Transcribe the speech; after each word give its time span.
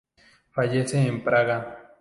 Fallece 0.49 0.97
en 1.05 1.23
Praga. 1.23 1.87